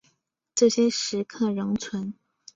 [0.55, 2.15] 这些石刻仍存。